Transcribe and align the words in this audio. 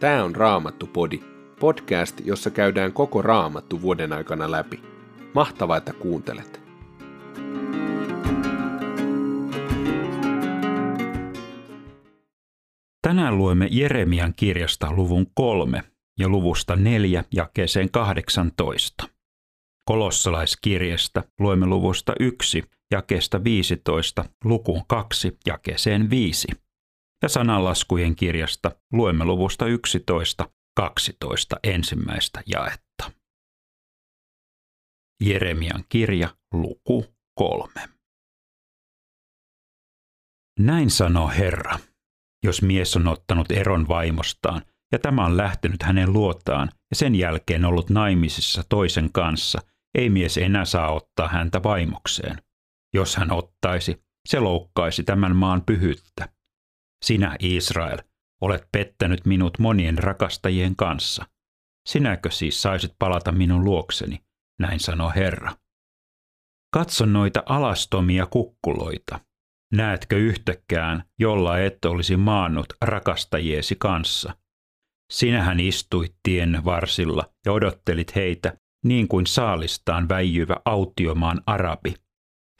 Tämä 0.00 0.24
on 0.24 0.36
Raamattu-podi, 0.36 1.20
podcast, 1.60 2.20
jossa 2.24 2.50
käydään 2.50 2.92
koko 2.92 3.22
Raamattu 3.22 3.82
vuoden 3.82 4.12
aikana 4.12 4.50
läpi. 4.50 4.82
Mahtavaa, 5.34 5.76
että 5.76 5.92
kuuntelet! 5.92 6.60
Tänään 13.02 13.38
luemme 13.38 13.68
Jeremian 13.70 14.34
kirjasta 14.36 14.92
luvun 14.92 15.26
kolme 15.34 15.82
ja 16.18 16.28
luvusta 16.28 16.76
neljä 16.76 17.24
jakeeseen 17.34 17.90
18. 17.90 19.08
Kolossalaiskirjasta 19.84 21.22
luemme 21.40 21.66
luvusta 21.66 22.12
yksi 22.20 22.62
jakeesta 22.90 23.44
15 23.44 24.24
lukuun 24.44 24.82
2 24.88 25.38
jakeeseen 25.46 26.10
5. 26.10 26.65
Ja 27.22 27.28
sananlaskujen 27.28 28.16
kirjasta 28.16 28.70
luemme 28.92 29.24
luvusta 29.24 29.66
11 29.66 30.50
12 30.76 31.56
ensimmäistä 31.62 32.42
jaetta. 32.46 33.12
Jeremian 35.22 35.84
kirja 35.88 36.36
luku 36.52 37.04
3. 37.34 37.72
Näin 40.58 40.90
sanoo 40.90 41.28
Herra, 41.28 41.78
jos 42.44 42.62
mies 42.62 42.96
on 42.96 43.08
ottanut 43.08 43.50
eron 43.50 43.88
vaimostaan 43.88 44.62
ja 44.92 44.98
tämä 44.98 45.24
on 45.24 45.36
lähtenyt 45.36 45.82
hänen 45.82 46.12
luotaan 46.12 46.68
ja 46.90 46.96
sen 46.96 47.14
jälkeen 47.14 47.64
ollut 47.64 47.90
naimisissa 47.90 48.62
toisen 48.68 49.12
kanssa, 49.12 49.58
ei 49.98 50.10
mies 50.10 50.38
enää 50.38 50.64
saa 50.64 50.92
ottaa 50.92 51.28
häntä 51.28 51.62
vaimokseen. 51.62 52.42
Jos 52.94 53.16
hän 53.16 53.32
ottaisi, 53.32 54.02
se 54.28 54.40
loukkaisi 54.40 55.02
tämän 55.02 55.36
maan 55.36 55.62
pyhyyttä. 55.62 56.35
Sinä, 57.06 57.36
Israel, 57.40 57.98
olet 58.40 58.68
pettänyt 58.72 59.26
minut 59.26 59.58
monien 59.58 59.98
rakastajien 59.98 60.76
kanssa. 60.76 61.26
Sinäkö 61.88 62.30
siis 62.30 62.62
saisit 62.62 62.92
palata 62.98 63.32
minun 63.32 63.64
luokseni, 63.64 64.20
näin 64.58 64.80
sanoo 64.80 65.12
Herra. 65.16 65.52
Katso 66.74 67.06
noita 67.06 67.42
alastomia 67.46 68.26
kukkuloita. 68.26 69.20
Näetkö 69.72 70.16
yhtäkään, 70.16 71.04
jolla 71.18 71.58
et 71.58 71.84
olisi 71.84 72.16
maannut 72.16 72.66
rakastajiesi 72.82 73.76
kanssa? 73.78 74.36
Sinähän 75.12 75.60
istuit 75.60 76.16
tien 76.22 76.64
varsilla 76.64 77.34
ja 77.44 77.52
odottelit 77.52 78.14
heitä 78.14 78.58
niin 78.84 79.08
kuin 79.08 79.26
saalistaan 79.26 80.08
väijyvä 80.08 80.56
autiomaan 80.64 81.42
arabi. 81.46 81.94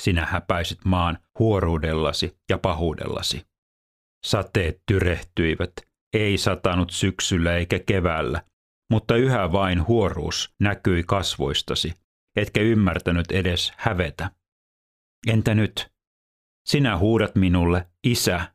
Sinä 0.02 0.26
häpäisit 0.26 0.78
maan 0.84 1.18
huoruudellasi 1.38 2.38
ja 2.50 2.58
pahuudellasi. 2.58 3.55
Sateet 4.26 4.82
tyrehtyivät, 4.86 5.72
ei 6.12 6.38
satanut 6.38 6.90
syksyllä 6.90 7.56
eikä 7.56 7.78
keväällä, 7.78 8.42
mutta 8.90 9.16
yhä 9.16 9.52
vain 9.52 9.86
huoruus 9.86 10.54
näkyi 10.60 11.02
kasvoistasi, 11.02 11.92
etkä 12.36 12.60
ymmärtänyt 12.60 13.30
edes 13.30 13.72
hävetä. 13.76 14.30
Entä 15.26 15.54
nyt? 15.54 15.92
Sinä 16.68 16.98
huudat 16.98 17.34
minulle, 17.34 17.86
isä, 18.04 18.54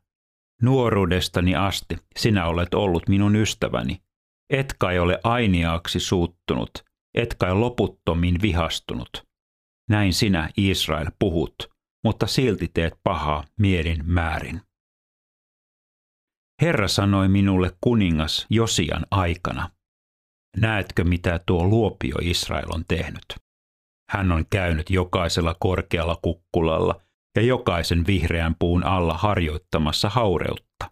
nuoruudestani 0.62 1.54
asti 1.54 1.98
sinä 2.16 2.46
olet 2.46 2.74
ollut 2.74 3.08
minun 3.08 3.36
ystäväni. 3.36 4.02
Et 4.50 4.74
kai 4.78 4.98
ole 4.98 5.20
ainiaaksi 5.24 6.00
suuttunut, 6.00 6.70
et 7.14 7.34
kai 7.34 7.54
loputtomin 7.54 8.42
vihastunut. 8.42 9.10
Näin 9.90 10.12
sinä, 10.12 10.50
Israel, 10.56 11.10
puhut, 11.18 11.54
mutta 12.04 12.26
silti 12.26 12.70
teet 12.74 12.94
pahaa 13.02 13.44
mielin 13.58 14.00
määrin. 14.04 14.60
Herra 16.62 16.88
sanoi 16.88 17.28
minulle 17.28 17.70
kuningas 17.80 18.46
Josian 18.50 19.06
aikana. 19.10 19.70
Näetkö, 20.56 21.04
mitä 21.04 21.40
tuo 21.46 21.64
luopio 21.64 22.16
Israel 22.22 22.68
on 22.74 22.84
tehnyt? 22.88 23.24
Hän 24.10 24.32
on 24.32 24.44
käynyt 24.50 24.90
jokaisella 24.90 25.56
korkealla 25.60 26.18
kukkulalla 26.22 27.00
ja 27.36 27.42
jokaisen 27.42 28.06
vihreän 28.06 28.54
puun 28.58 28.84
alla 28.84 29.14
harjoittamassa 29.14 30.08
haureutta. 30.08 30.90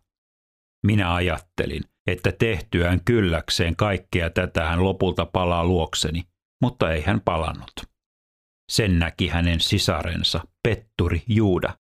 Minä 0.87 1.15
ajattelin, 1.15 1.83
että 2.07 2.33
tehtyään 2.33 3.01
kylläkseen 3.05 3.77
kaikkea 3.77 4.31
tätä 4.31 4.65
hän 4.65 4.85
lopulta 4.85 5.27
palaa 5.27 5.65
luokseni, 5.65 6.23
mutta 6.63 6.93
ei 6.93 7.03
hän 7.03 7.21
palannut. 7.21 7.73
Sen 8.71 8.99
näki 8.99 9.29
hänen 9.29 9.61
sisarensa, 9.61 10.41
Petturi 10.69 11.23
Juuda, 11.27 11.80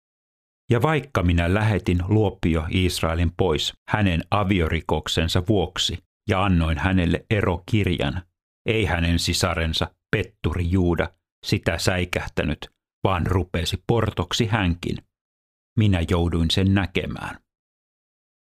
ja 0.70 0.82
vaikka 0.82 1.22
minä 1.22 1.54
lähetin 1.54 1.98
luopio 2.08 2.66
Israelin 2.70 3.32
pois 3.36 3.72
hänen 3.88 4.20
aviorikoksensa 4.30 5.42
vuoksi 5.48 5.98
ja 6.28 6.44
annoin 6.44 6.78
hänelle 6.78 7.26
erokirjan, 7.30 8.22
ei 8.66 8.84
hänen 8.84 9.18
sisarensa 9.18 9.94
Petturi 10.16 10.70
Juuda 10.70 11.12
sitä 11.46 11.78
säikähtänyt, 11.78 12.70
vaan 13.04 13.26
rupesi 13.26 13.82
portoksi 13.86 14.46
hänkin. 14.46 14.96
Minä 15.78 16.04
jouduin 16.10 16.50
sen 16.50 16.74
näkemään. 16.74 17.38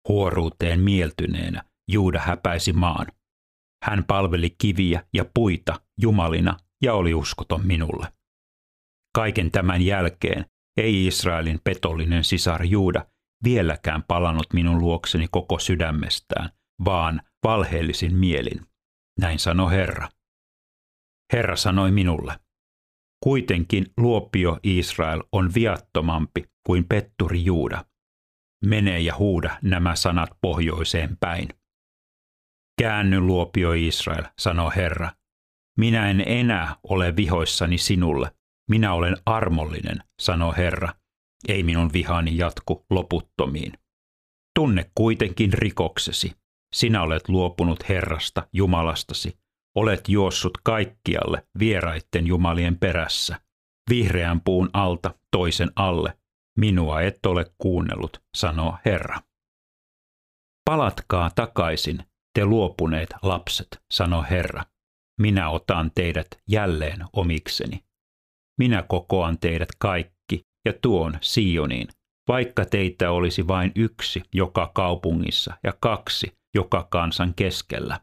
Huoruuteen 0.07 0.79
mieltyneenä 0.79 1.63
Juuda 1.91 2.19
häpäisi 2.19 2.73
maan. 2.73 3.07
Hän 3.83 4.03
palveli 4.03 4.55
kiviä 4.57 5.03
ja 5.13 5.25
puita 5.33 5.81
jumalina 6.01 6.57
ja 6.83 6.93
oli 6.93 7.13
uskoton 7.13 7.67
minulle. 7.67 8.07
Kaiken 9.15 9.51
tämän 9.51 9.81
jälkeen 9.81 10.45
ei 10.77 11.07
Israelin 11.07 11.59
petollinen 11.63 12.23
sisar 12.23 12.63
Juuda 12.63 13.05
vieläkään 13.43 14.03
palannut 14.03 14.53
minun 14.53 14.79
luokseni 14.79 15.27
koko 15.31 15.59
sydämestään, 15.59 16.49
vaan 16.85 17.21
valheellisin 17.43 18.15
mielin. 18.15 18.65
Näin 19.19 19.39
sanoi 19.39 19.71
Herra. 19.71 20.09
Herra 21.33 21.55
sanoi 21.55 21.91
minulle, 21.91 22.39
kuitenkin 23.23 23.85
luopio 23.97 24.59
Israel 24.63 25.23
on 25.31 25.53
viattomampi 25.53 26.43
kuin 26.67 26.85
petturi 26.85 27.45
Juuda. 27.45 27.85
Mene 28.65 28.99
ja 28.99 29.15
huuda 29.15 29.59
nämä 29.61 29.95
sanat 29.95 30.29
pohjoiseen 30.41 31.17
päin. 31.19 31.47
Käänny 32.81 33.19
luopio 33.19 33.73
Israel, 33.73 34.23
sanoi 34.39 34.71
Herra. 34.75 35.11
Minä 35.77 36.09
en 36.09 36.23
enää 36.27 36.75
ole 36.83 37.15
vihoissani 37.15 37.77
sinulle, 37.77 38.31
minä 38.69 38.93
olen 38.93 39.17
armollinen, 39.25 40.03
sanoo 40.21 40.53
Herra, 40.57 40.93
ei 41.47 41.63
minun 41.63 41.93
vihani 41.93 42.37
jatku 42.37 42.85
loputtomiin. 42.89 43.73
Tunne 44.55 44.91
kuitenkin 44.95 45.53
rikoksesi. 45.53 46.35
Sinä 46.75 47.01
olet 47.01 47.29
luopunut 47.29 47.89
Herrasta, 47.89 48.47
Jumalastasi. 48.53 49.37
Olet 49.75 50.09
juossut 50.09 50.57
kaikkialle 50.63 51.47
vieraitten 51.59 52.27
jumalien 52.27 52.77
perässä. 52.77 53.41
Vihreän 53.89 54.41
puun 54.41 54.69
alta 54.73 55.13
toisen 55.31 55.69
alle. 55.75 56.17
Minua 56.57 57.01
et 57.01 57.25
ole 57.25 57.45
kuunnellut, 57.57 58.23
sanoo 58.35 58.77
Herra. 58.85 59.21
Palatkaa 60.65 61.29
takaisin, 61.35 62.03
te 62.33 62.45
luopuneet 62.45 63.09
lapset, 63.21 63.83
sanoo 63.93 64.25
Herra. 64.29 64.65
Minä 65.21 65.49
otan 65.49 65.91
teidät 65.95 66.27
jälleen 66.47 67.05
omikseni. 67.13 67.84
Minä 68.57 68.83
kokoan 68.83 69.37
teidät 69.39 69.69
kaikki 69.79 70.41
ja 70.65 70.73
tuon 70.81 71.17
Sioniin, 71.21 71.87
vaikka 72.27 72.65
teitä 72.65 73.11
olisi 73.11 73.47
vain 73.47 73.71
yksi 73.75 74.21
joka 74.33 74.71
kaupungissa 74.75 75.57
ja 75.63 75.73
kaksi 75.79 76.33
joka 76.55 76.87
kansan 76.89 77.33
keskellä. 77.33 77.99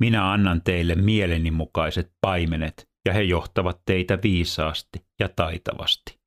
Minä 0.00 0.32
annan 0.32 0.62
teille 0.62 0.94
mieleni 0.94 1.50
mukaiset 1.50 2.12
paimenet, 2.20 2.88
ja 3.06 3.12
he 3.12 3.22
johtavat 3.22 3.80
teitä 3.86 4.18
viisaasti 4.22 5.06
ja 5.20 5.28
taitavasti. 5.28 6.18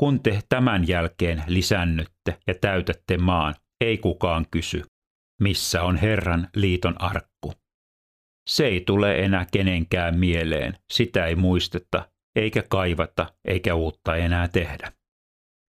Kun 0.00 0.22
te 0.22 0.40
tämän 0.48 0.88
jälkeen 0.88 1.44
lisännytte 1.46 2.38
ja 2.46 2.54
täytätte 2.60 3.16
maan, 3.16 3.54
ei 3.80 3.98
kukaan 3.98 4.46
kysy, 4.50 4.82
missä 5.40 5.82
on 5.82 5.96
Herran 5.96 6.48
liiton 6.56 7.02
arkku. 7.02 7.52
Se 8.48 8.66
ei 8.66 8.80
tule 8.80 9.18
enää 9.18 9.46
kenenkään 9.52 10.18
mieleen, 10.18 10.78
sitä 10.92 11.26
ei 11.26 11.36
muisteta 11.36 12.08
eikä 12.36 12.62
kaivata 12.68 13.34
eikä 13.44 13.74
uutta 13.74 14.16
enää 14.16 14.48
tehdä. 14.48 14.92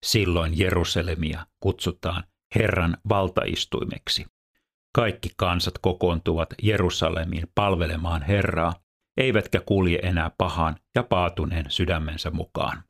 Silloin 0.06 0.60
Jerusalemia 0.60 1.46
kutsutaan 1.60 2.24
Herran 2.56 2.98
valtaistuimeksi. 3.10 4.26
Kaikki 4.96 5.30
kansat 5.38 5.78
kokoontuvat 5.82 6.50
Jerusalemiin 6.62 7.48
palvelemaan 7.56 8.22
Herraa, 8.22 8.74
eivätkä 9.18 9.62
kulje 9.66 10.00
enää 10.04 10.32
pahan 10.38 10.76
ja 10.96 11.04
paatuneen 11.04 11.66
sydämensä 11.70 12.32
mukaan. 12.32 12.84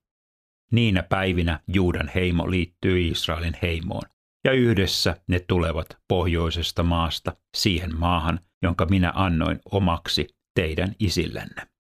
Niinä 0.72 1.04
päivinä 1.04 1.60
Juudan 1.68 2.12
heimo 2.16 2.52
liittyy 2.52 3.08
Israelin 3.08 3.58
heimoon, 3.62 4.10
ja 4.44 4.52
yhdessä 4.52 5.18
ne 5.28 5.40
tulevat 5.40 5.98
pohjoisesta 6.08 6.84
maasta 6.84 7.36
siihen 7.56 8.00
maahan, 8.00 8.40
jonka 8.62 8.86
minä 8.86 9.12
annoin 9.16 9.60
omaksi 9.72 10.28
teidän 10.56 10.96
isillenne. 11.00 11.75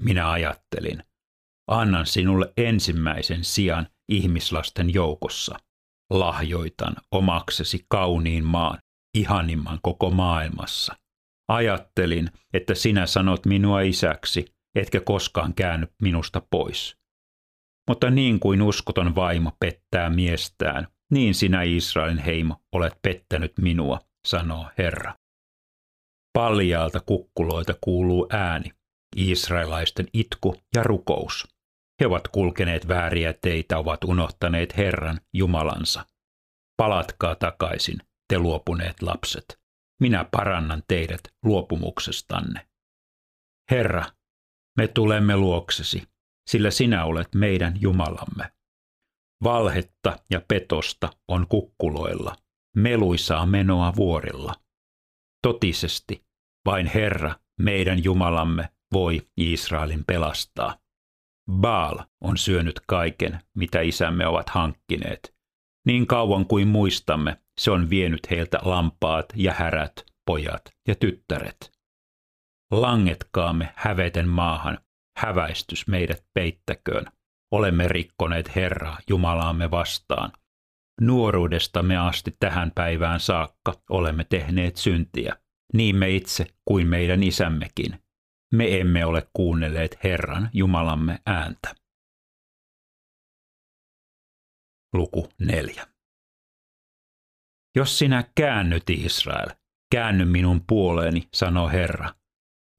Minä 0.00 0.30
ajattelin, 0.30 1.02
annan 1.66 2.06
sinulle 2.06 2.52
ensimmäisen 2.56 3.44
sijan 3.44 3.86
ihmislasten 4.08 4.94
joukossa. 4.94 5.56
Lahjoitan 6.10 6.96
omaksesi 7.10 7.86
kauniin 7.88 8.44
maan, 8.44 8.78
ihanimman 9.16 9.78
koko 9.82 10.10
maailmassa. 10.10 10.94
Ajattelin, 11.48 12.30
että 12.54 12.74
sinä 12.74 13.06
sanot 13.06 13.46
minua 13.46 13.80
isäksi, 13.80 14.44
etkä 14.74 15.00
koskaan 15.00 15.54
käänny 15.54 15.86
minusta 16.02 16.42
pois. 16.50 16.96
Mutta 17.88 18.10
niin 18.10 18.40
kuin 18.40 18.62
uskoton 18.62 19.14
vaimo 19.14 19.52
pettää 19.60 20.10
miestään, 20.10 20.88
niin 21.12 21.34
sinä 21.34 21.62
Israelin 21.62 22.18
heimo 22.18 22.56
olet 22.72 22.98
pettänyt 23.02 23.52
minua, 23.60 24.00
sanoo 24.26 24.66
Herra. 24.78 25.14
Paljaalta 26.32 27.00
kukkuloita 27.00 27.74
kuuluu 27.80 28.26
ääni, 28.30 28.70
israelaisten 29.16 30.06
itku 30.12 30.56
ja 30.76 30.82
rukous. 30.82 31.48
He 32.00 32.06
ovat 32.06 32.28
kulkeneet 32.28 32.88
vääriä 32.88 33.32
teitä, 33.32 33.78
ovat 33.78 34.04
unohtaneet 34.04 34.76
Herran, 34.76 35.20
Jumalansa. 35.34 36.06
Palatkaa 36.76 37.34
takaisin, 37.34 37.98
te 38.28 38.38
luopuneet 38.38 39.02
lapset. 39.02 39.58
Minä 40.00 40.24
parannan 40.30 40.82
teidät 40.88 41.20
luopumuksestanne. 41.44 42.68
Herra, 43.70 44.04
me 44.76 44.88
tulemme 44.88 45.36
luoksesi, 45.36 46.02
sillä 46.50 46.70
sinä 46.70 47.04
olet 47.04 47.28
meidän 47.34 47.80
Jumalamme. 47.80 48.52
Valhetta 49.44 50.18
ja 50.30 50.40
petosta 50.48 51.08
on 51.28 51.46
kukkuloilla, 51.48 52.36
meluisaa 52.76 53.46
menoa 53.46 53.96
vuorilla. 53.96 54.54
Totisesti 55.42 56.24
vain 56.66 56.86
Herra, 56.86 57.34
meidän 57.60 58.04
Jumalamme, 58.04 58.68
voi 58.92 59.28
Israelin 59.36 60.04
pelastaa. 60.04 60.78
Baal 61.50 61.98
on 62.20 62.36
syönyt 62.36 62.80
kaiken, 62.86 63.40
mitä 63.56 63.80
isämme 63.80 64.26
ovat 64.26 64.48
hankkineet. 64.48 65.34
Niin 65.86 66.06
kauan 66.06 66.46
kuin 66.46 66.68
muistamme, 66.68 67.36
se 67.58 67.70
on 67.70 67.90
vienyt 67.90 68.30
heiltä 68.30 68.58
lampaat 68.62 69.26
ja 69.36 69.52
härät, 69.52 70.04
pojat 70.26 70.62
ja 70.88 70.94
tyttäret. 70.94 71.72
Langetkaamme 72.72 73.72
häveten 73.76 74.28
maahan, 74.28 74.78
häväistys 75.16 75.86
meidät 75.86 76.24
peittäköön. 76.34 77.06
Olemme 77.50 77.88
rikkoneet 77.88 78.56
Herraa 78.56 78.98
Jumalaamme 79.08 79.70
vastaan. 79.70 80.32
Nuoruudestamme 81.00 81.96
asti 81.96 82.36
tähän 82.40 82.72
päivään 82.74 83.20
saakka 83.20 83.74
olemme 83.90 84.24
tehneet 84.24 84.76
syntiä, 84.76 85.36
niin 85.74 85.96
me 85.96 86.10
itse 86.10 86.46
kuin 86.64 86.86
meidän 86.86 87.22
isämmekin. 87.22 88.00
Me 88.52 88.80
emme 88.80 89.04
ole 89.04 89.28
kuunnelleet 89.32 89.98
Herran 90.04 90.50
Jumalamme 90.52 91.18
ääntä. 91.26 91.74
Luku 94.92 95.28
4. 95.38 95.86
Jos 97.76 97.98
sinä 97.98 98.24
käännyt 98.34 98.90
Israel, 98.90 99.48
käänny 99.92 100.24
minun 100.24 100.64
puoleeni, 100.66 101.28
sanoo 101.34 101.68
Herra. 101.68 102.14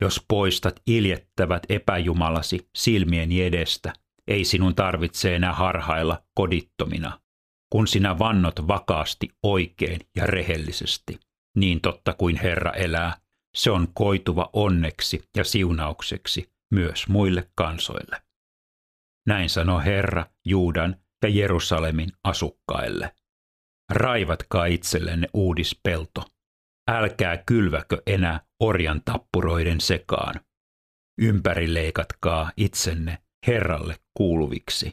Jos 0.01 0.25
poistat 0.27 0.81
iljettävät 0.87 1.63
epäjumalasi 1.69 2.69
silmieni 2.75 3.41
edestä, 3.41 3.93
ei 4.27 4.45
sinun 4.45 4.75
tarvitse 4.75 5.35
enää 5.35 5.53
harhailla 5.53 6.23
kodittomina, 6.35 7.21
kun 7.71 7.87
sinä 7.87 8.19
vannot 8.19 8.67
vakaasti 8.67 9.29
oikein 9.43 9.99
ja 10.15 10.27
rehellisesti, 10.27 11.19
niin 11.57 11.81
totta 11.81 12.13
kuin 12.13 12.35
Herra 12.35 12.71
elää, 12.71 13.17
se 13.55 13.71
on 13.71 13.87
koituva 13.93 14.49
onneksi 14.53 15.23
ja 15.35 15.43
siunaukseksi 15.43 16.51
myös 16.71 17.07
muille 17.07 17.51
kansoille. 17.55 18.21
Näin 19.27 19.49
sanoo 19.49 19.79
Herra 19.79 20.25
Juudan 20.45 20.95
ja 21.23 21.29
Jerusalemin 21.29 22.09
asukkaille. 22.23 23.15
Raivatkaa 23.89 24.65
itsellenne 24.65 25.27
uudispelto. 25.33 26.25
Älkää 26.89 27.37
kylväkö 27.37 28.01
enää 28.07 28.41
orjan 28.59 29.01
tappuroiden 29.05 29.81
sekaan. 29.81 30.35
Ympärileikatkaa 31.21 32.51
itsenne 32.57 33.17
Herralle 33.47 33.95
kuuluviksi. 34.13 34.91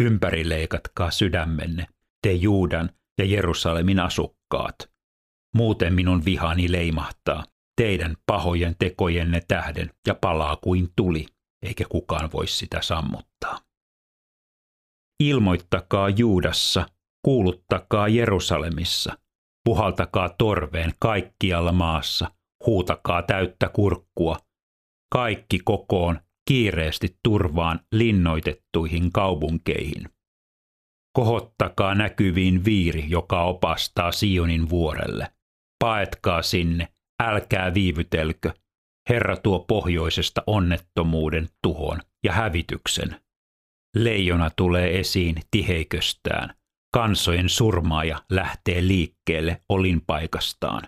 Ympärileikatkaa 0.00 1.10
sydämenne, 1.10 1.86
te 2.22 2.32
Juudan 2.32 2.90
ja 3.18 3.24
Jerusalemin 3.24 4.00
asukkaat. 4.00 4.90
Muuten 5.54 5.94
minun 5.94 6.24
vihani 6.24 6.72
leimahtaa 6.72 7.44
teidän 7.80 8.16
pahojen 8.26 8.76
tekojenne 8.78 9.40
tähden 9.48 9.90
ja 10.06 10.14
palaa 10.14 10.56
kuin 10.56 10.88
tuli, 10.96 11.26
eikä 11.62 11.84
kukaan 11.88 12.32
voi 12.32 12.46
sitä 12.46 12.82
sammuttaa. 12.82 13.60
Ilmoittakaa 15.22 16.08
Juudassa, 16.08 16.86
kuuluttakaa 17.24 18.08
Jerusalemissa, 18.08 19.18
puhaltakaa 19.64 20.28
torveen 20.28 20.92
kaikkialla 20.98 21.72
maassa, 21.72 22.30
huutakaa 22.66 23.22
täyttä 23.22 23.68
kurkkua, 23.68 24.36
kaikki 25.12 25.58
kokoon 25.58 26.20
kiireesti 26.48 27.18
turvaan 27.22 27.80
linnoitettuihin 27.92 29.12
kaupunkeihin. 29.12 30.08
Kohottakaa 31.16 31.94
näkyviin 31.94 32.64
viiri, 32.64 33.04
joka 33.08 33.42
opastaa 33.42 34.12
Sionin 34.12 34.70
vuorelle. 34.70 35.32
Paetkaa 35.84 36.42
sinne, 36.42 36.88
älkää 37.20 37.74
viivytelkö. 37.74 38.52
Herra 39.08 39.36
tuo 39.36 39.58
pohjoisesta 39.58 40.42
onnettomuuden, 40.46 41.48
tuhon 41.62 42.00
ja 42.24 42.32
hävityksen. 42.32 43.20
Leijona 43.96 44.50
tulee 44.56 45.00
esiin 45.00 45.42
tiheiköstään. 45.50 46.54
Kansojen 46.94 47.48
surmaaja 47.48 48.22
lähtee 48.30 48.86
liikkeelle 48.86 49.62
olinpaikastaan. 49.68 50.82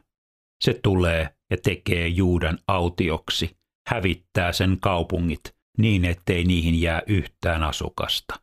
Se 0.65 0.81
tulee 0.83 1.29
ja 1.51 1.57
tekee 1.63 2.09
Juudan 2.09 2.59
autioksi, 2.69 3.57
hävittää 3.89 4.53
sen 4.53 4.79
kaupungit 4.81 5.41
niin, 5.79 6.05
ettei 6.05 6.45
niihin 6.45 6.81
jää 6.81 7.03
yhtään 7.07 7.63
asukasta. 7.63 8.41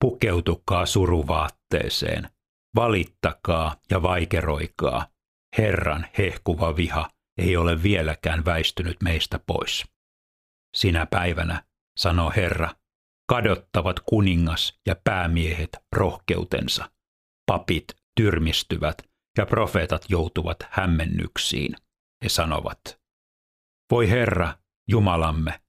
Pukeutukaa 0.00 0.86
suruvaatteeseen, 0.86 2.30
valittakaa 2.76 3.76
ja 3.90 4.02
vaikeroikaa, 4.02 5.06
Herran 5.58 6.06
hehkuva 6.18 6.76
viha 6.76 7.10
ei 7.38 7.56
ole 7.56 7.82
vieläkään 7.82 8.44
väistynyt 8.44 8.96
meistä 9.02 9.40
pois. 9.46 9.84
Sinä 10.76 11.06
päivänä, 11.06 11.64
sanoo 11.96 12.32
Herra, 12.36 12.74
kadottavat 13.28 14.00
kuningas 14.00 14.80
ja 14.86 14.96
päämiehet 15.04 15.70
rohkeutensa. 15.92 16.90
Papit 17.46 17.84
tyrmistyvät 18.16 18.96
ja 19.38 19.46
profeetat 19.46 20.04
joutuvat 20.08 20.56
hämmennyksiin. 20.70 21.76
He 22.24 22.28
sanovat, 22.28 23.00
voi 23.90 24.10
Herra, 24.10 24.54
Jumalamme, 24.88 25.60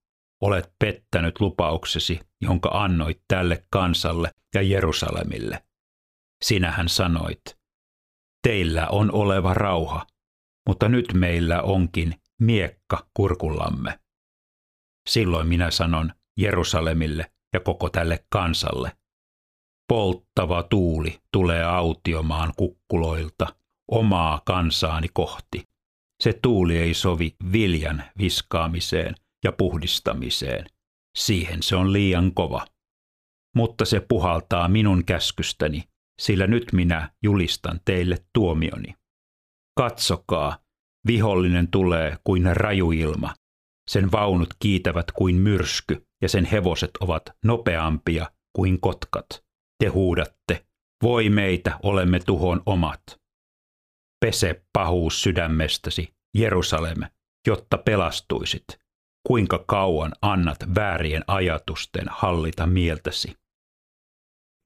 olet 0.41 0.73
pettänyt 0.79 1.39
lupauksesi, 1.39 2.19
jonka 2.41 2.69
annoit 2.73 3.21
tälle 3.27 3.65
kansalle 3.69 4.31
ja 4.55 4.61
Jerusalemille. 4.61 5.63
Sinähän 6.43 6.89
sanoit, 6.89 7.60
teillä 8.43 8.87
on 8.87 9.11
oleva 9.11 9.53
rauha, 9.53 10.05
mutta 10.67 10.89
nyt 10.89 11.13
meillä 11.13 11.61
onkin 11.61 12.15
miekka 12.41 13.07
kurkullamme. 13.13 13.99
Silloin 15.09 15.47
minä 15.47 15.71
sanon 15.71 16.13
Jerusalemille 16.37 17.31
ja 17.53 17.59
koko 17.59 17.89
tälle 17.89 18.25
kansalle. 18.29 18.91
Polttava 19.87 20.63
tuuli 20.63 21.19
tulee 21.33 21.63
autiomaan 21.63 22.53
kukkuloilta 22.57 23.47
omaa 23.91 24.41
kansaani 24.45 25.07
kohti. 25.13 25.67
Se 26.23 26.39
tuuli 26.41 26.77
ei 26.77 26.93
sovi 26.93 27.35
viljan 27.51 28.03
viskaamiseen 28.17 29.15
ja 29.43 29.51
puhdistamiseen. 29.51 30.65
Siihen 31.17 31.63
se 31.63 31.75
on 31.75 31.93
liian 31.93 32.33
kova. 32.33 32.65
Mutta 33.55 33.85
se 33.85 33.99
puhaltaa 33.99 34.67
minun 34.67 35.05
käskystäni 35.05 35.83
sillä 36.21 36.47
nyt 36.47 36.73
minä 36.73 37.11
julistan 37.23 37.79
teille 37.85 38.17
tuomioni. 38.33 38.95
Katsokaa, 39.77 40.57
vihollinen 41.07 41.67
tulee 41.67 42.17
kuin 42.23 42.55
rajuilma. 42.55 43.33
Sen 43.89 44.11
vaunut 44.11 44.49
kiitävät 44.59 45.11
kuin 45.11 45.35
myrsky 45.35 46.05
ja 46.21 46.29
sen 46.29 46.45
hevoset 46.45 46.91
ovat 46.99 47.23
nopeampia 47.45 48.31
kuin 48.55 48.81
kotkat. 48.81 49.27
Te 49.83 49.87
huudatte, 49.87 50.65
voi 51.03 51.29
meitä, 51.29 51.79
olemme 51.83 52.19
tuhon 52.19 52.61
omat. 52.65 53.01
Pese 54.25 54.63
pahuus 54.73 55.21
sydämestäsi, 55.23 56.13
Jerusalem, 56.37 56.99
jotta 57.47 57.77
pelastuisit. 57.77 58.67
Kuinka 59.27 59.63
kauan 59.67 60.11
annat 60.21 60.57
väärien 60.75 61.23
ajatusten 61.27 62.05
hallita 62.09 62.67
mieltäsi? 62.67 63.35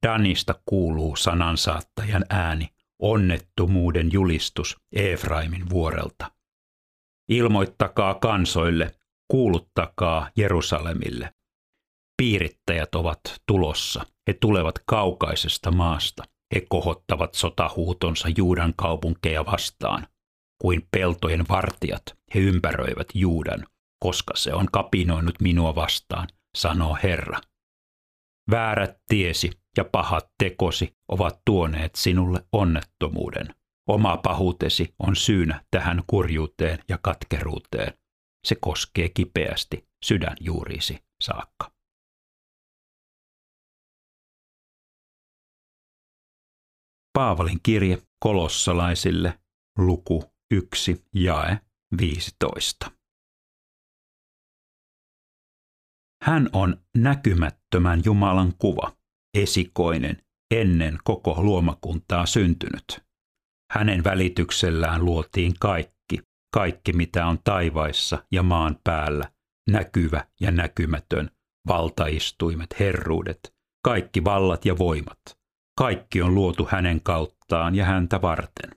Danista 0.06 0.56
kuuluu 0.66 1.16
sanansaattajan 1.16 2.26
ääni, 2.30 2.70
onnettomuuden 3.00 4.12
julistus 4.12 4.78
Efraimin 4.92 5.70
vuorelta. 5.70 6.32
Ilmoittakaa 7.30 8.14
kansoille, 8.14 8.96
kuuluttakaa 9.28 10.30
Jerusalemille. 10.38 11.32
Piirittäjät 12.18 12.96
ovat 12.96 13.20
tulossa, 13.48 14.06
he 14.28 14.34
tulevat 14.34 14.80
kaukaisesta 14.86 15.72
maasta, 15.72 16.24
He 16.56 16.66
kohottavat 16.70 17.34
sotahuutonsa 17.34 18.28
Juudan 18.38 18.74
kaupunkeja 18.76 19.46
vastaan. 19.46 20.08
Kuin 20.62 20.88
peltojen 20.92 21.46
vartijat 21.50 22.04
he 22.36 22.40
ympäröivät 22.40 23.08
Juudan, 23.14 23.66
koska 24.00 24.34
se 24.36 24.54
on 24.54 24.68
kapinoinut 24.72 25.42
minua 25.42 25.76
vastaan, 25.76 26.28
sanoo 26.58 26.98
Herra. 27.04 27.40
Väärät 28.52 28.98
tiesi 29.08 29.52
ja 29.77 29.86
pahat 29.86 30.32
tekosi 30.44 30.96
ovat 31.08 31.41
tuoneet 31.46 31.96
sinulle 31.96 32.46
onnettomuuden. 32.51 33.55
Oma 33.88 34.17
pahuutesi 34.17 34.94
on 35.00 35.15
syynä 35.15 35.65
tähän 35.72 36.03
kurjuuteen 36.08 36.79
ja 36.89 36.98
katkeruuteen. 37.01 37.94
Se 38.46 38.55
koskee 38.62 39.10
kipeästi 39.10 39.88
sydänjuuriisi 40.05 41.03
saakka. 41.24 41.72
Paavalin 47.13 47.60
kirje 47.63 48.01
kolossalaisille, 48.20 49.39
luku 49.77 50.24
1, 50.51 51.05
jae 51.13 51.60
15. 51.98 52.91
Hän 56.24 56.50
on 56.53 56.84
näkymättömän 56.98 58.01
Jumalan 58.05 58.53
kuva, 58.58 58.95
esikoinen, 59.36 60.22
ennen 60.51 60.98
koko 61.04 61.44
luomakuntaa 61.44 62.25
syntynyt. 62.25 63.06
Hänen 63.72 64.04
välityksellään 64.04 65.06
luotiin 65.06 65.54
kaikki, 65.60 66.20
kaikki 66.54 66.94
mitä 66.94 67.27
on 67.27 67.39
taivaissa 67.44 68.24
ja 68.32 68.44
maan 68.44 68.80
päällä, 68.84 69.32
näkyvä 69.70 70.25
ja 70.42 70.51
näkymätön, 70.51 71.32
valtaistuimet, 71.68 72.80
herruudet, 72.80 73.56
kaikki 73.84 74.24
vallat 74.24 74.65
ja 74.65 74.77
voimat. 74.77 75.20
Kaikki 75.77 76.22
on 76.22 76.36
luotu 76.36 76.68
hänen 76.72 77.01
kauttaan 77.01 77.75
ja 77.75 77.86
häntä 77.86 78.22
varten. 78.22 78.72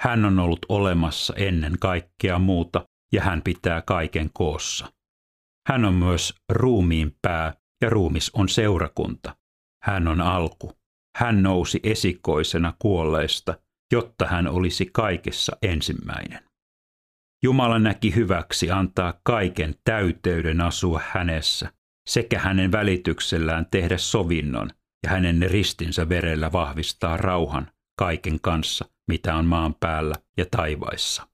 Hän 0.00 0.24
on 0.24 0.38
ollut 0.38 0.66
olemassa 0.68 1.34
ennen 1.36 1.78
kaikkea 1.80 2.38
muuta 2.38 2.88
ja 3.12 3.22
hän 3.22 3.42
pitää 3.42 3.82
kaiken 3.82 4.30
koossa. 4.32 4.92
Hän 5.68 5.84
on 5.84 5.94
myös 5.94 6.34
ruumiin 6.48 7.16
pää 7.22 7.54
ja 7.82 7.90
ruumis 7.90 8.30
on 8.34 8.48
seurakunta. 8.48 9.36
Hän 9.86 10.08
on 10.08 10.20
alku. 10.20 10.72
Hän 11.16 11.42
nousi 11.42 11.80
esikoisena 11.82 12.74
kuolleista, 12.78 13.58
jotta 13.92 14.26
hän 14.26 14.48
olisi 14.48 14.90
kaikessa 14.92 15.56
ensimmäinen. 15.62 16.44
Jumala 17.42 17.78
näki 17.78 18.14
hyväksi 18.14 18.70
antaa 18.70 19.20
kaiken 19.22 19.74
täyteyden 19.84 20.60
asua 20.60 21.00
hänessä, 21.08 21.72
sekä 22.08 22.38
hänen 22.38 22.72
välityksellään 22.72 23.66
tehdä 23.70 23.98
sovinnon 23.98 24.70
ja 25.02 25.10
hänen 25.10 25.50
ristinsä 25.50 26.08
verellä 26.08 26.52
vahvistaa 26.52 27.16
rauhan 27.16 27.70
kaiken 27.98 28.40
kanssa, 28.40 28.84
mitä 29.08 29.36
on 29.36 29.46
maan 29.46 29.74
päällä 29.74 30.14
ja 30.36 30.46
taivaissa. 30.50 31.28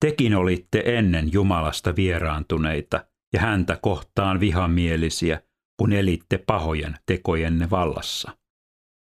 Tekin 0.00 0.34
olitte 0.34 0.82
ennen 0.86 1.32
Jumalasta 1.32 1.96
vieraantuneita 1.96 3.04
ja 3.32 3.40
häntä 3.40 3.78
kohtaan 3.82 4.40
vihamielisiä, 4.40 5.42
kun 5.80 5.92
elitte 5.92 6.38
pahojen 6.46 6.96
tekojenne 7.06 7.70
vallassa. 7.70 8.36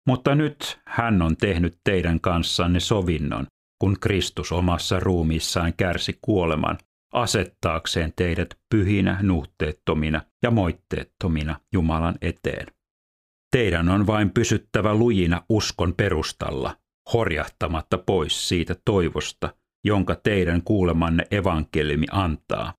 Mutta 0.07 0.35
nyt 0.35 0.79
hän 0.87 1.21
on 1.21 1.37
tehnyt 1.37 1.77
teidän 1.83 2.19
kanssanne 2.19 2.79
sovinnon, 2.79 3.47
kun 3.81 3.97
Kristus 3.99 4.51
omassa 4.51 4.99
ruumiissaan 4.99 5.73
kärsi 5.77 6.19
kuoleman, 6.21 6.77
asettaakseen 7.13 8.13
teidät 8.15 8.57
pyhinä, 8.69 9.19
nuhteettomina 9.21 10.21
ja 10.43 10.51
moitteettomina 10.51 11.59
Jumalan 11.73 12.15
eteen. 12.21 12.67
Teidän 13.51 13.89
on 13.89 14.07
vain 14.07 14.29
pysyttävä 14.29 14.93
lujina 14.93 15.41
uskon 15.49 15.93
perustalla, 15.93 16.77
horjahtamatta 17.13 17.97
pois 17.97 18.49
siitä 18.49 18.75
toivosta, 18.85 19.55
jonka 19.83 20.15
teidän 20.15 20.61
kuulemanne 20.61 21.27
evankelimi 21.31 22.05
antaa. 22.11 22.73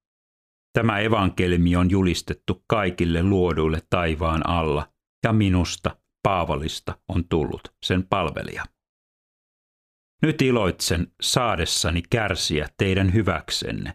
Tämä 0.76 0.99
evankelimi 0.99 1.76
on 1.76 1.90
julistettu 1.90 2.64
kaikille 2.66 3.23
luoduille 3.23 3.83
taivaan 3.90 4.49
alla, 4.49 4.88
ja 5.25 5.33
minusta, 5.33 5.97
Paavalista, 6.23 6.99
on 7.09 7.28
tullut 7.28 7.75
sen 7.85 8.06
palvelija. 8.06 8.64
Nyt 10.23 10.42
iloitsen 10.42 11.12
saadessani 11.23 12.02
kärsiä 12.11 12.68
teidän 12.78 13.14
hyväksenne. 13.14 13.95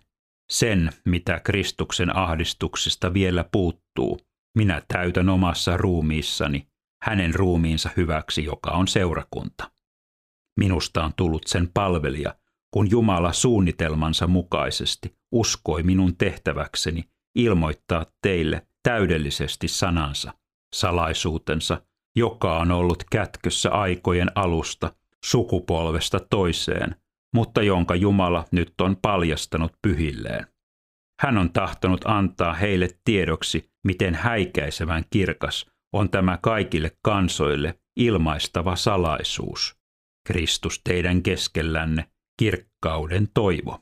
Sen, 0.52 0.90
mitä 1.06 1.40
Kristuksen 1.40 2.16
ahdistuksista 2.16 3.14
vielä 3.14 3.46
puuttuu, 3.52 4.20
minä 4.58 4.82
täytän 4.88 5.30
omassa 5.30 5.78
ruumiissani, 5.78 6.68
hänen 7.04 7.36
ruumiinsa 7.36 7.90
hyväksi, 7.98 8.44
joka 8.44 8.72
on 8.72 8.88
seurakunta. 8.88 9.72
Minusta 10.60 11.04
on 11.04 11.14
tullut 11.18 11.48
sen 11.48 11.70
palvelija, 11.74 12.36
kun 12.72 12.92
Jumala 12.92 13.34
suunnitelmansa 13.34 14.28
mukaisesti 14.28 15.16
uskoi 15.32 15.84
minun 15.84 16.18
tehtäväkseni 16.18 17.04
ilmoittaa 17.36 18.06
teille 18.22 18.68
täydellisesti 18.84 19.68
sanansa, 19.68 20.34
salaisuutensa, 20.76 21.82
joka 22.16 22.58
on 22.58 22.72
ollut 22.72 23.04
kätkössä 23.12 23.72
aikojen 23.72 24.32
alusta, 24.36 24.94
sukupolvesta 25.26 26.20
toiseen, 26.20 26.96
mutta 27.34 27.62
jonka 27.62 27.96
Jumala 27.96 28.46
nyt 28.52 28.82
on 28.82 28.98
paljastanut 29.02 29.72
pyhilleen. 29.82 30.48
Hän 31.20 31.38
on 31.38 31.54
tahtonut 31.54 32.02
antaa 32.06 32.54
heille 32.54 32.88
tiedoksi, 33.04 33.72
miten 33.84 34.16
häikäisevän 34.16 35.04
kirkas 35.10 35.66
on 35.94 36.10
tämä 36.10 36.40
kaikille 36.42 36.92
kansoille 37.02 37.80
ilmaistava 37.96 38.76
salaisuus. 38.76 39.76
Kristus 40.28 40.82
teidän 40.84 41.24
keskellänne, 41.24 42.12
kirkkauden 42.42 43.28
toivo. 43.34 43.80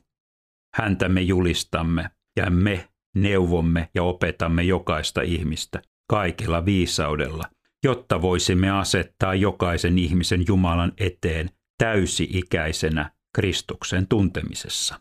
Häntä 0.74 1.08
me 1.08 1.20
julistamme 1.20 2.10
ja 2.36 2.50
me 2.50 2.88
neuvomme 3.16 3.88
ja 3.94 4.02
opetamme 4.02 4.62
jokaista 4.62 5.22
ihmistä 5.22 5.82
kaikella 6.10 6.64
viisaudella, 6.64 7.44
jotta 7.84 8.22
voisimme 8.22 8.70
asettaa 8.70 9.34
jokaisen 9.34 9.98
ihmisen 9.98 10.44
Jumalan 10.48 10.92
eteen 10.98 11.50
täysi-ikäisenä 11.78 13.10
Kristuksen 13.34 14.06
tuntemisessa. 14.06 15.00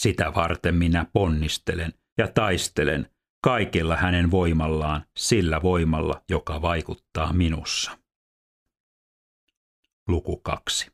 Sitä 0.00 0.32
varten 0.34 0.74
minä 0.74 1.06
ponnistelen 1.12 1.92
ja 2.18 2.28
taistelen 2.28 3.10
kaikella 3.44 3.96
hänen 3.96 4.30
voimallaan, 4.30 5.04
sillä 5.16 5.62
voimalla, 5.62 6.22
joka 6.30 6.62
vaikuttaa 6.62 7.32
minussa. 7.32 7.98
Luku 10.08 10.36
2. 10.36 10.93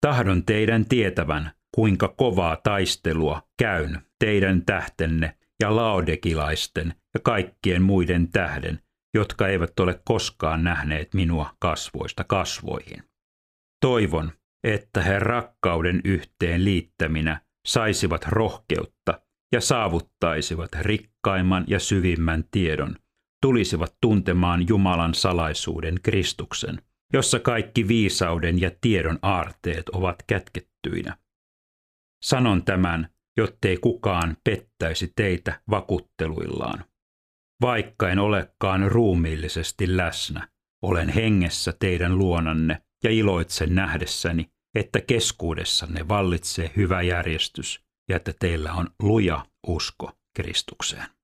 Tahdon 0.00 0.44
teidän 0.44 0.84
tietävän, 0.84 1.50
kuinka 1.74 2.08
kovaa 2.08 2.56
taistelua 2.56 3.42
käyn 3.58 4.02
teidän 4.18 4.64
tähtenne 4.64 5.36
ja 5.60 5.76
laodekilaisten 5.76 6.94
ja 7.14 7.20
kaikkien 7.22 7.82
muiden 7.82 8.32
tähden, 8.32 8.80
jotka 9.14 9.48
eivät 9.48 9.80
ole 9.80 10.00
koskaan 10.04 10.64
nähneet 10.64 11.14
minua 11.14 11.54
kasvoista 11.58 12.24
kasvoihin. 12.24 13.02
Toivon, 13.80 14.32
että 14.64 15.02
he 15.02 15.18
rakkauden 15.18 16.00
yhteen 16.04 16.64
liittäminä 16.64 17.40
saisivat 17.66 18.24
rohkeutta 18.26 19.20
ja 19.52 19.60
saavuttaisivat 19.60 20.70
rikkaimman 20.80 21.64
ja 21.66 21.78
syvimmän 21.78 22.44
tiedon, 22.50 22.96
tulisivat 23.42 23.96
tuntemaan 24.00 24.68
Jumalan 24.68 25.14
salaisuuden 25.14 25.94
Kristuksen, 26.02 26.82
jossa 27.12 27.38
kaikki 27.38 27.88
viisauden 27.88 28.60
ja 28.60 28.70
tiedon 28.80 29.18
aarteet 29.22 29.88
ovat 29.88 30.22
kätkettyinä. 30.26 31.16
Sanon 32.22 32.64
tämän, 32.64 33.08
jottei 33.36 33.76
kukaan 33.76 34.36
pettäisi 34.44 35.12
teitä 35.16 35.60
vakuutteluillaan. 35.70 36.84
Vaikka 37.60 38.08
en 38.08 38.18
olekaan 38.18 38.90
ruumiillisesti 38.90 39.96
läsnä, 39.96 40.48
olen 40.82 41.08
hengessä 41.08 41.72
teidän 41.78 42.18
luonanne 42.18 42.82
ja 43.04 43.10
iloitsen 43.10 43.74
nähdessäni, 43.74 44.50
että 44.74 45.00
keskuudessanne 45.00 46.08
vallitsee 46.08 46.70
hyvä 46.76 47.02
järjestys 47.02 47.84
ja 48.08 48.16
että 48.16 48.32
teillä 48.40 48.72
on 48.72 48.90
luja 49.02 49.46
usko 49.66 50.12
Kristukseen. 50.36 51.19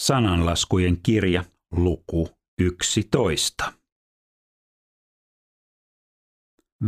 Sananlaskujen 0.00 1.02
kirja, 1.02 1.44
luku 1.72 2.28
11. 2.60 3.72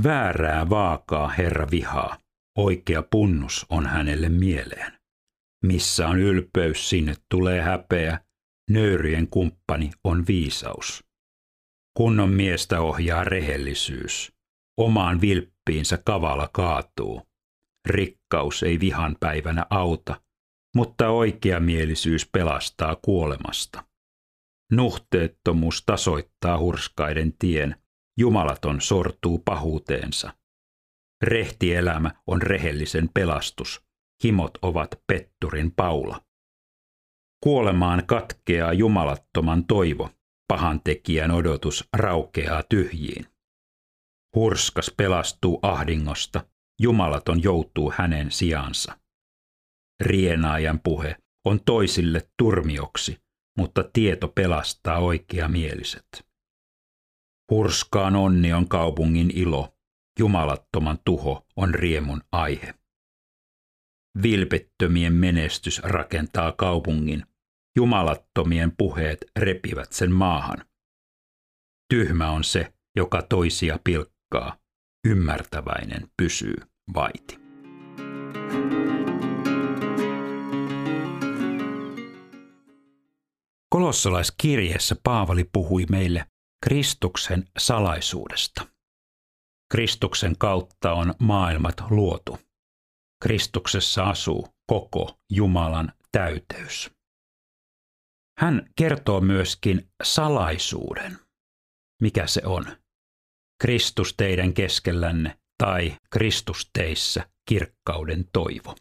Väärää 0.04 0.70
vaakaa 0.70 1.28
Herra 1.28 1.66
vihaa, 1.70 2.18
oikea 2.58 3.02
punnus 3.02 3.66
on 3.68 3.86
hänelle 3.86 4.28
mieleen. 4.28 4.92
Missä 5.64 6.08
on 6.08 6.18
ylpeys, 6.18 6.90
sinne 6.90 7.14
tulee 7.28 7.62
häpeä, 7.62 8.20
nöyrien 8.70 9.28
kumppani 9.28 9.90
on 10.04 10.26
viisaus. 10.26 11.04
Kunnon 11.96 12.30
miestä 12.30 12.80
ohjaa 12.80 13.24
rehellisyys. 13.24 14.32
Omaan 14.78 15.20
vilppiinsä 15.20 15.98
kavala 16.06 16.48
kaatuu. 16.52 17.22
Rikkaus 17.88 18.62
ei 18.62 18.80
vihan 18.80 19.16
päivänä 19.20 19.66
auta, 19.70 20.20
mutta 20.76 21.08
oikeamielisyys 21.08 22.26
pelastaa 22.26 22.96
kuolemasta. 22.96 23.84
Nuhteettomuus 24.72 25.82
tasoittaa 25.86 26.58
hurskaiden 26.58 27.32
tien, 27.38 27.76
jumalaton 28.18 28.80
sortuu 28.80 29.38
pahuuteensa. 29.38 30.34
Rehti 31.22 31.74
elämä 31.74 32.10
on 32.26 32.42
rehellisen 32.42 33.08
pelastus, 33.14 33.82
himot 34.24 34.58
ovat 34.62 35.02
petturin 35.06 35.72
paula. 35.72 36.20
Kuolemaan 37.42 38.06
katkeaa 38.06 38.72
jumalattoman 38.72 39.64
toivo, 39.64 40.10
pahan 40.48 40.80
tekijän 40.80 41.30
odotus 41.30 41.88
raukeaa 41.92 42.62
tyhjiin. 42.62 43.26
Hurskas 44.36 44.94
pelastuu 44.96 45.58
ahdingosta, 45.62 46.46
jumalaton 46.80 47.42
joutuu 47.42 47.92
hänen 47.96 48.30
sijansa. 48.30 49.01
Rienaajan 50.00 50.80
puhe 50.80 51.16
on 51.44 51.60
toisille 51.64 52.28
turmioksi, 52.38 53.18
mutta 53.58 53.84
tieto 53.92 54.28
pelastaa 54.28 54.98
oikeamieliset. 54.98 56.26
Hurskaan 57.50 58.16
onni 58.16 58.52
on 58.52 58.68
kaupungin 58.68 59.30
ilo, 59.30 59.76
jumalattoman 60.18 60.98
tuho 61.04 61.46
on 61.56 61.74
riemun 61.74 62.20
aihe. 62.32 62.74
Vilpettömien 64.22 65.12
menestys 65.12 65.78
rakentaa 65.78 66.52
kaupungin, 66.52 67.26
jumalattomien 67.76 68.72
puheet 68.76 69.24
repivät 69.36 69.92
sen 69.92 70.12
maahan. 70.12 70.64
Tyhmä 71.88 72.30
on 72.30 72.44
se, 72.44 72.72
joka 72.96 73.22
toisia 73.22 73.78
pilkkaa, 73.84 74.56
ymmärtäväinen 75.06 76.10
pysyy 76.16 76.54
vaiti. 76.94 77.41
Kolossalaiskirjeessä 83.72 84.96
Paavali 85.02 85.44
puhui 85.44 85.86
meille 85.90 86.26
Kristuksen 86.64 87.44
salaisuudesta. 87.58 88.66
Kristuksen 89.70 90.38
kautta 90.38 90.92
on 90.92 91.14
maailmat 91.18 91.74
luotu. 91.90 92.38
Kristuksessa 93.22 94.04
asuu 94.04 94.48
koko 94.66 95.18
Jumalan 95.30 95.92
täyteys. 96.12 96.90
Hän 98.38 98.70
kertoo 98.76 99.20
myöskin 99.20 99.90
salaisuuden. 100.02 101.18
Mikä 102.02 102.26
se 102.26 102.42
on? 102.44 102.66
Kristus 103.62 104.14
teidän 104.16 104.54
keskellänne 104.54 105.38
tai 105.58 105.96
Kristus 106.10 106.70
teissä 106.72 107.30
kirkkauden 107.48 108.24
toivo. 108.32 108.76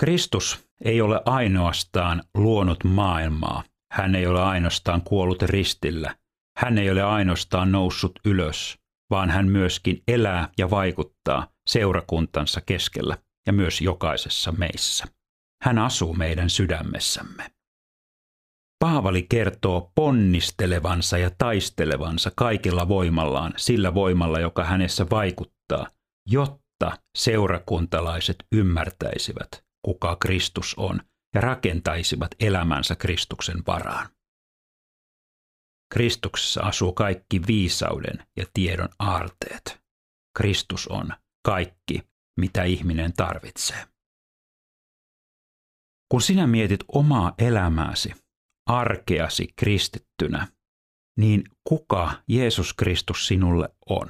Kristus 0.00 0.69
ei 0.84 1.00
ole 1.00 1.22
ainoastaan 1.24 2.22
luonut 2.34 2.84
maailmaa. 2.84 3.64
Hän 3.92 4.14
ei 4.14 4.26
ole 4.26 4.42
ainoastaan 4.42 5.02
kuollut 5.02 5.42
ristillä. 5.42 6.16
Hän 6.58 6.78
ei 6.78 6.90
ole 6.90 7.02
ainoastaan 7.02 7.72
noussut 7.72 8.12
ylös, 8.24 8.78
vaan 9.10 9.30
hän 9.30 9.46
myöskin 9.46 10.02
elää 10.08 10.48
ja 10.58 10.70
vaikuttaa 10.70 11.46
seurakuntansa 11.68 12.60
keskellä 12.60 13.18
ja 13.46 13.52
myös 13.52 13.80
jokaisessa 13.80 14.52
meissä. 14.52 15.04
Hän 15.64 15.78
asuu 15.78 16.14
meidän 16.14 16.50
sydämessämme. 16.50 17.50
Paavali 18.84 19.22
kertoo 19.22 19.92
ponnistelevansa 19.94 21.18
ja 21.18 21.30
taistelevansa 21.38 22.30
kaikilla 22.36 22.88
voimallaan, 22.88 23.54
sillä 23.56 23.94
voimalla, 23.94 24.40
joka 24.40 24.64
hänessä 24.64 25.06
vaikuttaa, 25.10 25.86
jotta 26.28 26.98
seurakuntalaiset 27.18 28.36
ymmärtäisivät, 28.52 29.64
kuka 29.82 30.16
Kristus 30.16 30.74
on, 30.76 31.00
ja 31.34 31.40
rakentaisivat 31.40 32.30
elämänsä 32.40 32.96
Kristuksen 32.96 33.62
varaan. 33.66 34.08
Kristuksessa 35.94 36.60
asuu 36.60 36.92
kaikki 36.92 37.46
viisauden 37.46 38.26
ja 38.36 38.46
tiedon 38.54 38.88
aarteet. 38.98 39.80
Kristus 40.38 40.88
on 40.88 41.12
kaikki, 41.44 42.02
mitä 42.40 42.64
ihminen 42.64 43.12
tarvitsee. 43.12 43.86
Kun 46.08 46.22
sinä 46.22 46.46
mietit 46.46 46.80
omaa 46.88 47.34
elämääsi, 47.38 48.14
arkeasi 48.66 49.48
kristittynä, 49.56 50.48
niin 51.18 51.44
kuka 51.64 52.22
Jeesus 52.28 52.74
Kristus 52.74 53.26
sinulle 53.26 53.68
on? 53.88 54.08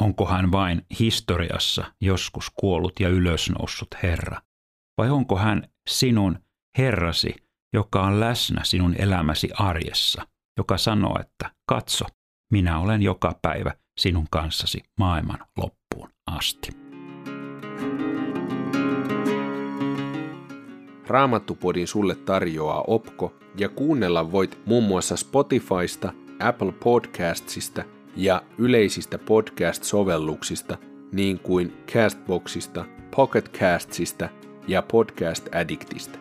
Onko 0.00 0.26
hän 0.26 0.52
vain 0.52 0.86
historiassa 0.98 1.92
joskus 2.00 2.50
kuollut 2.50 3.00
ja 3.00 3.08
ylösnoussut 3.08 3.88
Herra? 4.02 4.42
Vai 4.98 5.10
onko 5.10 5.36
hän 5.36 5.68
sinun 5.90 6.38
Herrasi, 6.78 7.34
joka 7.72 8.02
on 8.02 8.20
läsnä 8.20 8.60
sinun 8.64 8.94
elämäsi 8.98 9.48
arjessa, 9.54 10.26
joka 10.58 10.78
sanoo, 10.78 11.16
että 11.20 11.50
katso, 11.68 12.04
minä 12.52 12.78
olen 12.78 13.02
joka 13.02 13.38
päivä 13.42 13.74
sinun 13.98 14.26
kanssasi 14.30 14.82
maailman 14.98 15.38
loppuun 15.56 16.08
asti. 16.26 16.68
Raamattupodin 21.06 21.88
sulle 21.88 22.14
tarjoaa 22.14 22.84
Opko 22.86 23.34
ja 23.58 23.68
kuunnella 23.68 24.32
voit 24.32 24.58
muun 24.66 24.84
muassa 24.84 25.16
Spotifysta, 25.16 26.12
Apple 26.40 26.72
Podcastsista 26.72 27.84
ja 28.16 28.42
yleisistä 28.58 29.18
podcast-sovelluksista 29.18 30.78
niin 31.12 31.38
kuin 31.38 31.84
Castboxista, 31.92 32.84
Pocket 33.16 33.58
Castsista 33.58 34.28
ja 34.66 34.82
Podcast 34.82 35.48
Addictista. 35.52 36.18